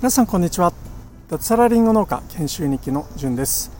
[0.00, 0.72] 皆さんこんにちは。
[1.28, 3.72] 脱サラリンゴ農家研修日記のじゅんです。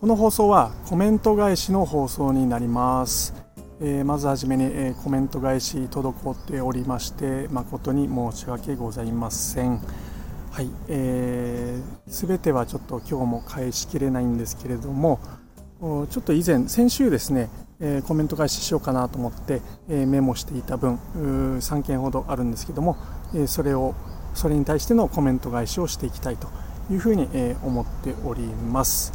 [0.00, 3.34] この放送はコメント返しの放送になります、
[3.80, 9.80] えー、まずはじめに、えー、コメント返し滞っておりまして誠に申し訳ございません。
[10.50, 15.20] はい、えー、全てはちょっと今日も返しきれないんですけれども
[16.10, 17.48] ちょっと以前先週ですね、
[17.80, 20.96] えー、コメント返ししようかなと思って、えー、メモしていた分
[21.60, 22.96] 3件ほどあるんですけども、
[23.34, 23.94] えー、それを
[24.34, 26.48] それに対してのコメント返しをしていきたいと
[26.90, 29.12] いうふうに、え思っております、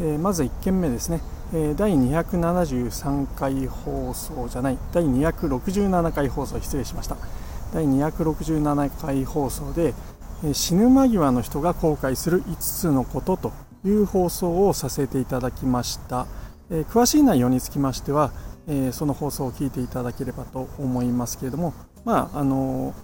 [0.00, 1.20] えまず1件目ですね、
[1.54, 7.16] え第273回放送じゃない第267回放送失礼しました。
[7.72, 9.94] 第267回放送で、
[10.44, 13.52] え死ぬ間際の人が後悔する5つのことと
[13.84, 16.26] いう放送をさせていただきました、
[16.70, 18.32] え詳しい内容につきましては、
[18.68, 21.72] えその放送を聞いていただければと思いますけれども
[22.04, 22.94] まああの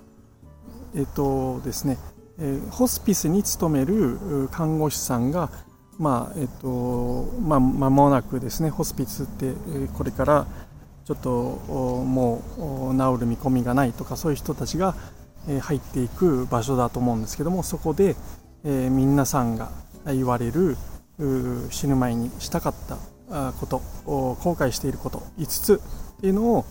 [0.94, 1.98] えっとですね、
[2.38, 5.50] えホスピスに勤める看護師さんが、
[5.98, 9.54] まあえっとまあ、間もなくですねホスピスって
[9.96, 10.46] これから
[11.04, 12.42] ちょっとも
[12.90, 14.94] う治る見込みがないとかそういう人たちが
[15.60, 18.16] 入っていく場所だと思うんですけどもそこで、
[18.64, 19.70] え、皆さんが
[20.06, 20.76] 言われる
[21.70, 22.96] 死ぬ前にしたかった
[23.60, 25.80] こと後悔していること5つ
[26.16, 26.64] っていうのを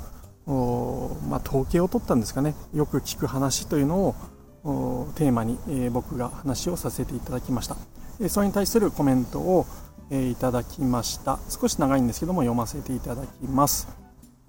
[1.29, 2.55] まあ、統計を取ったんですかね。
[2.73, 4.15] よく聞く話というの
[4.63, 7.77] をテーマに、えー、僕が話をさせていただきました、
[8.19, 9.65] えー、それに対するコメントを、
[10.09, 11.39] えー、いただきました。
[11.49, 13.87] 少し長いんですけども読ませていただきます。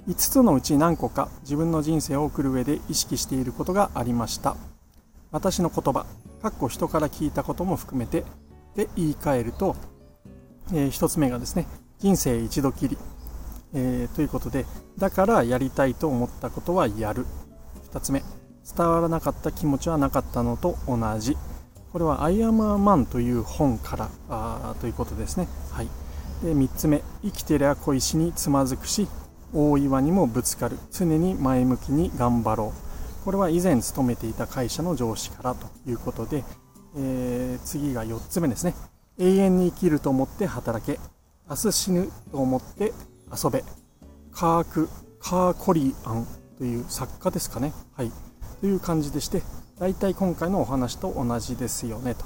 [0.09, 4.57] 5つのうち何個か自分の人生を送る上で意識していることがありました。
[5.31, 6.07] 私の言葉
[6.43, 8.25] かっこ人から聞いたことも含めて
[8.75, 9.77] で言い換えると、
[10.73, 11.67] えー、1つ目がですね
[12.03, 12.99] 人生一度きり。
[13.75, 14.67] えー、ということで
[14.99, 17.27] だからやりたいと思ったことはやる。
[17.93, 18.23] 2つ目。
[18.77, 21.37] 伝わらなかった気持ちはなかったのと同じ。
[21.93, 25.89] これは「アイアムアマン」という本からあということですね、はい、
[26.43, 27.03] で3つ目。
[27.23, 29.07] 生きてりゃ小石につまずくし
[29.55, 30.79] 大岩にもぶつかる。
[30.91, 33.25] 常に前向きに頑張ろう。
[33.25, 36.43] これは以前勤めていた会社の上司からということで、
[36.97, 38.75] えー、次が4つ目ですね。
[39.19, 40.99] 永遠に生きると思って働け。
[41.49, 42.93] 明日死ぬと思って
[43.31, 43.65] 遊べ。
[44.31, 44.89] カーク・
[45.21, 46.27] カーコリアン
[46.59, 47.73] という作家ですかね。
[47.95, 48.13] はい。
[48.61, 49.43] という感じでして
[49.79, 52.25] 大体今回のお話と同じですよねと。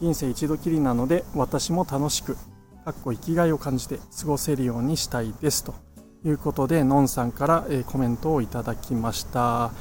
[0.00, 2.36] 人生一度きりなので私も楽しく
[2.84, 5.74] かっこ生きがいを感じて過ごせるようにしたいですと。
[6.24, 9.72] いうことでのんさんから、えコメントをいただきました、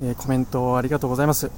[0.00, 1.50] えコメントありがとうございます。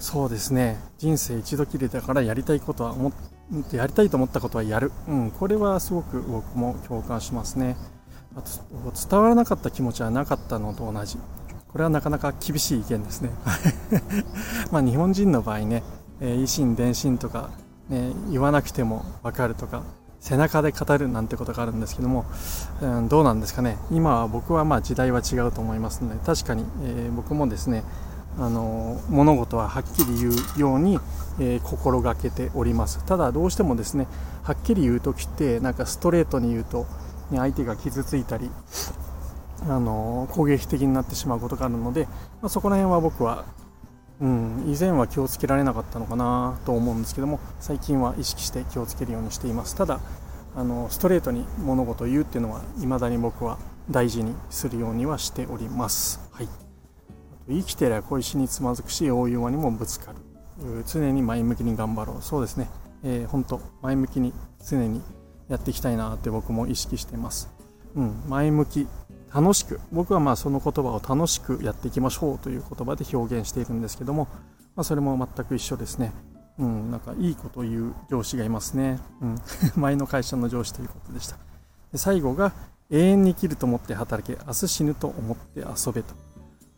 [0.00, 0.78] そうですね。
[0.98, 3.12] 人生一度きりだからやりたいことは思っ
[3.70, 7.76] てやりたいと思ったことはやる、うん、これはすごく僕も共感しますね。
[8.36, 8.50] あと
[9.08, 11.18] 伝わらなかった気持ちはなかったのと同じ。
[11.68, 13.30] これはなかなか厳しい意見ですね。
[14.70, 15.82] まあ日本人の場合ね、
[16.20, 17.50] えー、維新伝心とか、
[17.88, 19.82] ね、言わなくても分かるとか
[20.20, 22.24] 背中で語るなんてことがあるんですけども、
[22.80, 23.76] うん、どうなんですかね。
[23.90, 27.84] 今は僕はまあ時代は違うと思いますので確かに、えー、僕もですね
[28.38, 30.98] あの物事ははっきり言うように、
[31.38, 33.04] えー、心がけております。
[33.04, 34.06] ただどうしてもですね
[34.42, 36.86] はっきり言う時ってなんかストレートに言うと
[37.32, 38.50] ね、相手が傷ついたり
[39.68, 42.04] あの攻撃的になってしまうことがあるので、
[42.40, 43.44] まあ、そこら辺は僕は、
[44.20, 49.74] うん、以前は気をつけられなかったのかなと思うんですけども最近は意識して気をつけるようにしています。
[49.74, 50.00] ただ
[50.54, 53.58] あのストレートに物事を言うっていうのは未だに僕は
[53.90, 56.48] 大事にするようにはしております、はい、
[57.48, 60.18] 生きてりゃ小石につまずくし大岩にもぶつかる
[60.86, 62.68] 常に前向きに頑張ろうそうですね、
[63.02, 64.32] えー、本当前向きに
[64.64, 65.02] 常に
[65.48, 67.50] やっていきたいなって僕も意識してます。
[67.94, 68.86] うん、前向き、
[69.34, 74.28] 楽しく、僕はまあその言葉を楽しくやっていきましょうという言葉で表現しているんですけども、
[74.74, 76.12] まあ、それも全く一緒ですね。
[76.58, 78.98] うん、なんかいいこと言う上司がいますね。
[79.20, 79.38] うん、
[79.76, 81.36] 前の会社の上司ということでした。
[81.92, 82.52] で最後が、
[82.90, 86.14] 永遠に生きると思って働け、明日死ぬと思って遊べと。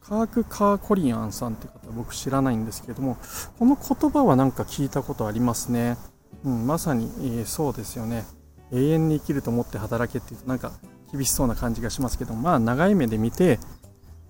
[0.08, 3.16] カーク・カーコリアンさんって方僕知らないんですけれども、
[3.58, 5.96] この言葉はなんか聞いたことありますね。
[6.44, 8.24] うん、まさに、えー、そうですよね。
[8.72, 10.72] 永遠に生きると思って働けっていうとなんか
[11.12, 13.58] 厳しそうな感じがしますけどまあ長い目で見て、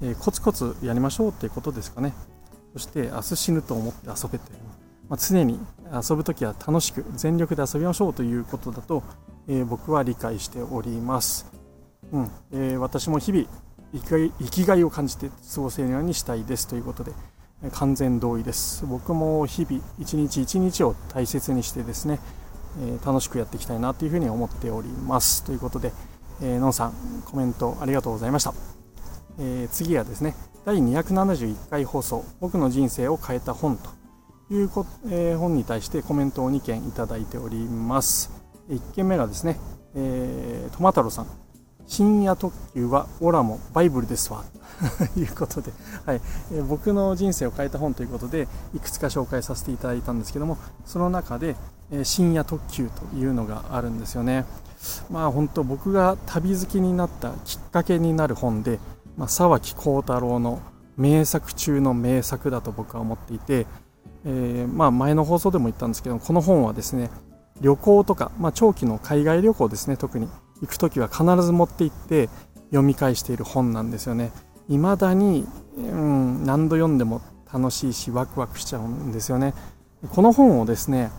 [0.03, 2.12] えー、コツコツやりましょうっていうことですかね
[2.75, 4.53] そして明日死ぬと思って遊べて、
[5.09, 5.59] まあ、常に
[5.93, 9.03] 遊ぶ時は楽しく全力で遊びましょうということだと、
[9.49, 11.50] えー、僕は理解しております、
[12.12, 13.47] うんえー、私も日々
[13.94, 17.12] 生きがいを感じて過ごせるようにしたいですということで
[17.73, 22.19] 完全同意です僕も日々一日一日を大切にしてですね
[22.81, 25.44] え楽しくやっていきたいなというふうに思っております。
[25.44, 25.93] ということで、
[26.43, 26.93] えー、のんさん、
[27.25, 28.55] コメントありがとうございました。
[29.38, 33.76] えー、次はですね第271回放送「僕の人生を変えた本」
[34.49, 38.31] というこ、えー、本に対してコメントを2件いただいております
[38.70, 39.58] 1件目がですね、
[39.96, 41.26] えー、トマ太郎さん
[41.86, 44.44] 深夜特急はオラもバイブルですわ。
[45.14, 45.72] と いうことで、
[46.04, 46.20] はい。
[46.52, 51.56] えー、僕の人生を変えた本ということでいくつか紹介させていただいたんですけどもその中で、
[51.90, 54.44] えー、深夜特急というのがあるんですよね。
[55.10, 58.78] まあ本当僕が旅好きになったきっかけになる本で、
[59.16, 60.60] まあ、沢木幸太郎の
[60.96, 63.66] 名作中の名作だと僕は思っていて、
[64.25, 67.10] えー、まあ前の放送でも言ったんですけどこの本はですね
[67.60, 70.28] 旅行とか、まあ、長期の海外旅行ですね特に。
[70.61, 72.29] 行く時は必ず持って行って
[72.71, 74.33] 読み返している本なんですよね。
[74.69, 75.47] 未だに、
[75.77, 77.21] うん、何度読んでも
[77.53, 79.55] 楽しいしワクワクしちゃうんですよね。
[80.11, 81.11] この本をですね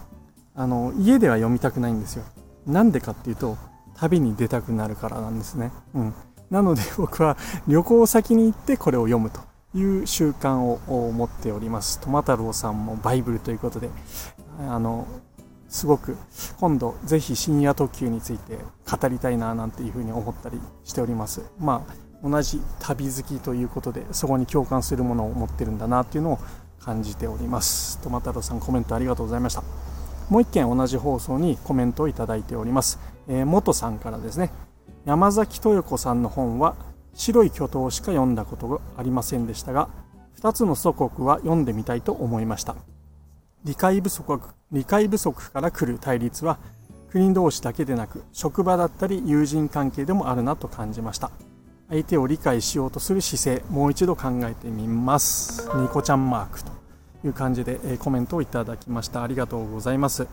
[0.54, 2.24] あの家では読みたくないんですよ。
[2.66, 3.58] なんでかっていうと
[3.96, 6.14] 旅に出たくなるからなんですね、うん、
[6.50, 7.38] なので 僕は
[7.68, 9.40] 旅行先に行ってこれを読むと。
[9.76, 12.00] いう習慣を持っております。
[12.00, 13.90] トマ太郎さんもバイブルということで
[14.70, 15.06] あの
[15.67, 16.17] すごく
[16.59, 18.57] 今度ぜひ深夜特急について
[18.89, 21.41] 語りたいななんていうふうに思ったりしております。
[21.59, 26.39] まあ同じ旅好きということでそこに共感するものを持ってるんだなっていうのを
[26.79, 28.00] 感じております。
[28.00, 29.63] トマ太郎さんコメントありがとうございました。
[30.29, 34.51] もう一件同じ放送にコメントをいただいております、えー、元さんからですね。
[35.06, 36.75] 山崎豊子さんの本は
[37.13, 39.89] 白い巨頭しか読んだことがありませんでしたが
[40.39, 42.75] 2つの祖国は読んでみたいと思いました。
[43.65, 44.39] 理解不足
[44.71, 46.59] 理解不足から来る対立は
[47.09, 51.31] 国同士だけでなく職場だったり友人関係でもあるなと感じました。
[51.89, 55.69] 相手を理解しようとする姿勢もう一度考えてみます。
[55.75, 56.71] ニコちゃんマークと
[57.23, 59.23] いう感じで、コメントをいただきました。
[59.23, 60.27] ありがとうございます。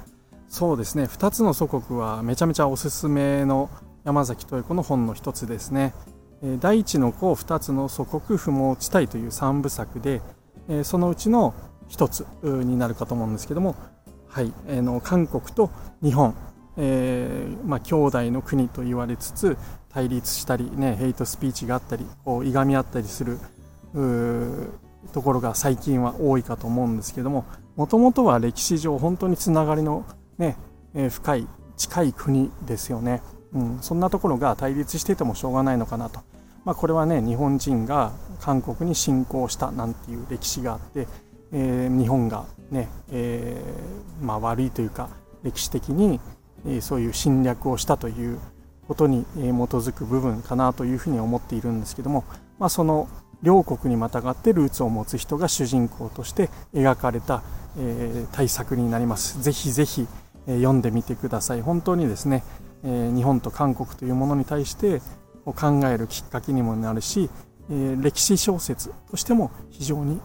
[0.48, 1.04] そうですね。
[1.04, 3.70] 2つの祖国はめちゃめちゃおすすめの
[4.04, 5.94] 山崎豊子の本の一つですね。
[6.60, 10.20] 第一の子2つの祖国不毛地帯という3部作で
[10.82, 11.54] そのうちの
[11.92, 13.76] 1つになるかと思うんですけども、
[14.26, 15.70] はいえの韓国と
[16.02, 16.34] 日本、
[16.78, 19.58] えーまあ、兄弟の国と言われつつ
[19.90, 23.38] 対立したり、ね、ヘイトスピーチがあったりこういがみ合ったりする
[25.12, 27.44] ところが最近は多いかと思うんですけども
[27.76, 30.06] もともとは歴史上本当につながりの、
[30.38, 30.56] ね
[30.94, 31.46] えー、深い
[31.76, 33.22] 近い国ですよね、
[33.52, 36.20] うん、そんなところが対立しててもしょうがないのかなと、
[36.64, 41.06] まあ、これはね日本人が韓国に侵攻したなんていう歴史があって、
[41.52, 45.10] えー、日本がね、えー、まあ、悪いというか
[45.42, 46.20] 歴史的に、
[46.66, 48.38] えそういう侵略をしたという
[48.86, 52.24] ことに基づく部分かなというふうに思っているんですけども、
[52.58, 53.08] まあ、その
[53.42, 57.42] 両国にまたがってルーツを持つ人が主人公として描かれた、
[57.76, 59.42] えー、大作になります。
[59.42, 60.06] ぜひぜひ、
[60.46, 61.62] えー、読んでみてください。
[61.62, 62.44] 本当にですね、
[62.84, 65.00] えー、日本と韓国というものに対して
[65.44, 67.28] 考えるきっかけにもなるし、
[67.70, 70.20] えー、歴史小説としても非常に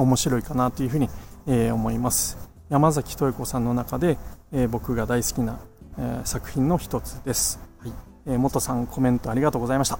[0.00, 1.08] 面白いかなというふうに、
[1.46, 2.36] えー、思います。
[2.68, 4.18] 山崎豊子さんの中で、
[4.52, 5.58] えー、僕が大好きな、
[5.98, 7.60] えー、作品の一つです。
[7.78, 7.92] はい。
[8.26, 9.98] えー、元さんコメントありがとうございました。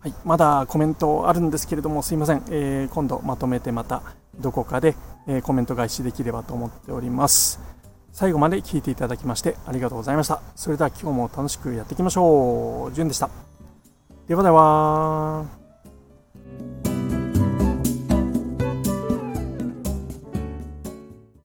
[0.00, 4.02] はい、まだコメントあるんですけれどもすいません、えー、今度まとめてまた
[4.38, 4.94] どこかで、
[5.26, 7.58] えー、コメント返しできればと思っております。
[8.12, 10.40] 最後まで聞いていただきましてありがとうございました。
[10.54, 12.92] それでは今日も楽しくやっていきましょう。
[12.94, 13.28] じゅんでした。
[14.28, 15.65] ではでは